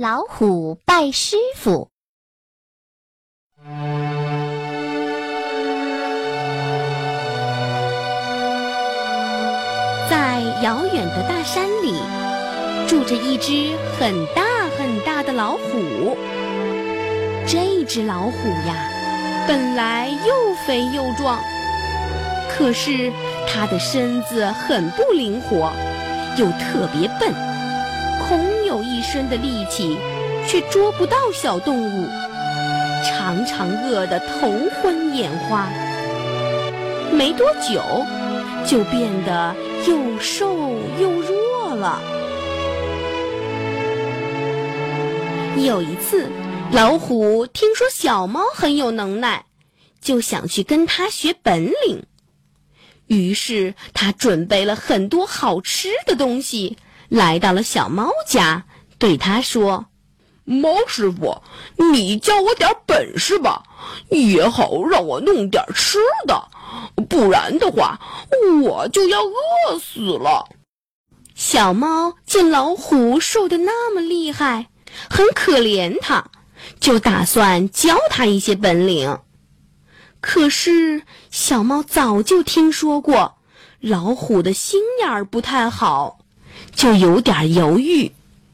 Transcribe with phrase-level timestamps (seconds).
[0.00, 1.90] 老虎拜师傅。
[10.08, 12.00] 在遥远的大山里，
[12.86, 16.16] 住着一只很大很大的老虎。
[17.44, 18.88] 这只老虎呀，
[19.48, 21.40] 本来又肥又壮，
[22.48, 23.12] 可是
[23.48, 25.72] 它的身子很不灵活，
[26.36, 27.34] 又特别笨，
[28.28, 29.96] 空有一身的力气，
[30.46, 32.06] 却捉不到小动物，
[33.02, 35.66] 常常饿得头昏眼花。
[37.10, 37.82] 没多久，
[38.66, 39.56] 就变得
[39.86, 42.02] 又瘦又弱了。
[45.56, 46.30] 有一次，
[46.70, 49.46] 老虎听说小猫很有能耐，
[50.02, 52.04] 就想去跟它学本领。
[53.06, 56.76] 于是，他准备了很多好吃的东西，
[57.08, 58.64] 来到了小猫家，
[58.98, 59.86] 对它说
[60.44, 61.42] ：“猫师傅，
[61.92, 63.62] 你教我点本事吧，
[64.10, 66.48] 也好让我弄点吃的。”
[67.08, 67.98] 不然的话，
[68.62, 70.46] 我就要饿死了。
[71.34, 74.68] 小猫见老虎瘦的那么厉害，
[75.08, 76.26] 很可怜它，
[76.80, 79.18] 就打算教它一些本领。
[80.20, 83.36] 可是小猫早就听说过
[83.80, 86.18] 老虎的心眼儿不太好，
[86.74, 88.12] 就有点犹豫。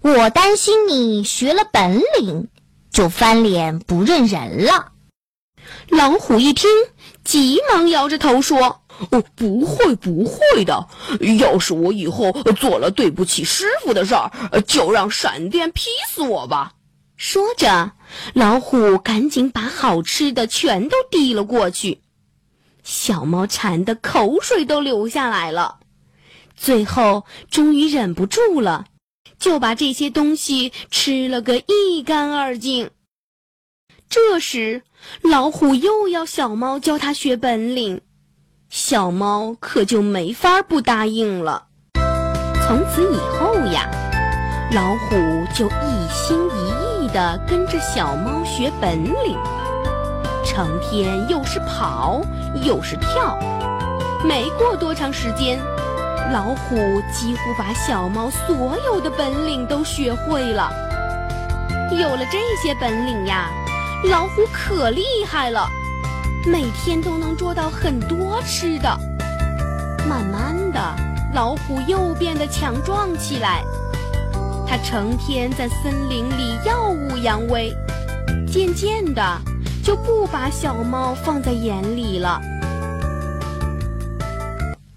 [0.00, 2.48] 我担心你学了本领，
[2.90, 4.92] 就翻脸不认人了。
[5.88, 6.68] 老虎一听。
[7.24, 10.86] 急忙摇着头说：“哦，不会，不会的。
[11.40, 14.30] 要是我以后做了对不起师傅的事儿，
[14.64, 16.74] 就让闪电劈死我吧。”
[17.18, 17.90] 说着，
[18.32, 22.00] 老虎赶紧把好吃的全都递了过去。
[22.84, 25.80] 小猫馋得口水都流下来了，
[26.56, 28.86] 最后终于忍不住了，
[29.38, 32.90] 就把这些东西吃了个一干二净。
[34.08, 34.82] 这时，
[35.22, 38.00] 老虎又要小猫教它学本领，
[38.70, 41.66] 小猫可就没法不答应了。
[42.66, 43.88] 从此以后呀，
[44.72, 45.16] 老虎
[45.54, 49.36] 就一心一意地跟着小猫学本领，
[50.44, 52.20] 成天又是跑
[52.64, 53.38] 又是跳。
[54.24, 55.60] 没过多长时间，
[56.32, 56.76] 老虎
[57.12, 60.70] 几乎把小猫所有的本领都学会了。
[61.92, 63.48] 有了这些本领呀。
[64.10, 65.66] 老虎可厉害了，
[66.46, 68.96] 每天都能捉到很多吃的。
[70.06, 70.78] 慢慢的，
[71.34, 73.64] 老虎又变得强壮起来。
[74.68, 77.74] 它成天在森林里耀武扬威，
[78.46, 79.40] 渐渐的
[79.82, 82.40] 就不把小猫放在眼里了。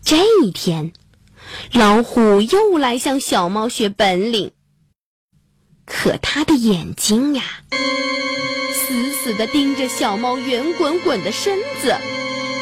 [0.03, 0.91] 这一天，
[1.73, 4.51] 老虎又来向小猫学本领，
[5.85, 7.43] 可它的眼睛呀。
[8.73, 11.95] 死死地盯着小猫圆滚滚的身子，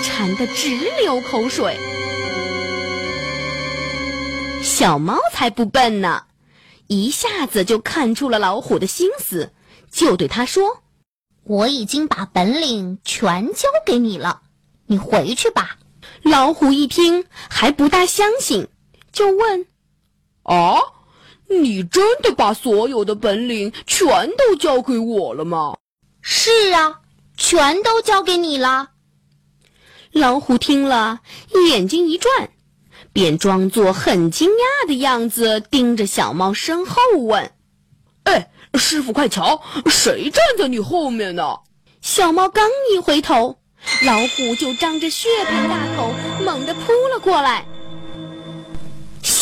[0.04, 1.78] 馋得直流口水。
[4.62, 6.24] 小猫才不笨呢，
[6.88, 9.54] 一下子就看出了老虎的心思，
[9.90, 10.84] 就对它说
[11.46, 14.42] ：“我已经把本领全交给你了，
[14.86, 15.78] 你回去吧。”
[16.24, 18.68] 老虎一听还不大相信，
[19.18, 19.66] 就问
[20.46, 20.78] ：“啊，
[21.50, 25.76] 你真的把所有的本领全都交给我了吗？”
[26.22, 27.00] 是啊，
[27.36, 28.90] 全都交给你了。
[30.12, 31.22] 老虎听了，
[31.68, 32.52] 眼睛一转，
[33.12, 37.52] 便装作很惊讶的样子，盯着小猫身后问
[38.26, 41.58] ：“哎，师傅，快瞧，谁站在你后面呢？”
[42.02, 43.58] 小猫刚一回头，
[44.06, 46.14] 老虎就张着血盆大口，
[46.46, 47.66] 猛地扑了过来。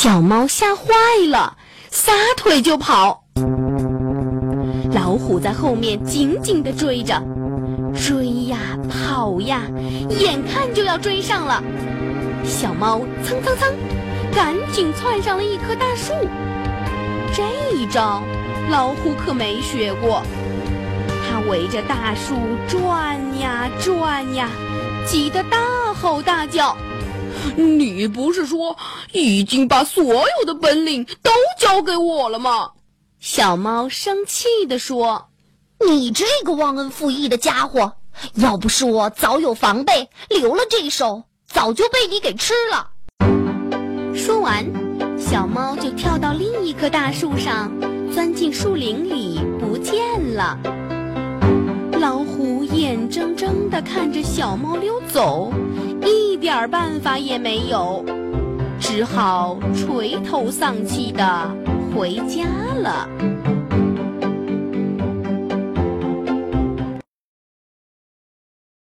[0.05, 0.93] 小猫吓坏
[1.27, 1.57] 了，
[1.89, 3.23] 撒腿就跑。
[4.93, 7.19] 老虎在后面紧紧地追着，
[7.91, 9.63] 追呀跑呀，
[10.07, 11.59] 眼看就要追上了。
[12.43, 13.73] 小猫蹭蹭蹭，
[14.31, 16.13] 赶紧窜上了一棵大树。
[17.33, 17.41] 这
[17.75, 18.21] 一招，
[18.69, 20.21] 老虎可没学过。
[21.27, 22.35] 它围着大树
[22.67, 24.51] 转呀转呀，
[25.07, 25.57] 急得大
[25.99, 26.77] 吼大叫
[27.55, 28.75] ：“你不是说
[29.11, 32.71] 已经把所有的本领都交给我了吗？”
[33.19, 35.29] 小猫生气地说
[35.85, 37.93] ：“你这个忘恩负义的家伙，
[38.35, 42.89] 要不是我早有防备，留了这手，早就被你给吃了。”
[44.15, 44.65] 说完，
[45.17, 47.71] 小猫就跳到另一棵大树上，
[48.13, 50.57] 钻进树林里不见了。
[51.99, 55.51] 老虎眼睁睁地看着小猫溜走，
[56.45, 58.05] 点办法也没有，
[58.79, 61.49] 只好垂头丧气的。
[61.91, 62.45] 回家
[62.75, 63.09] 了。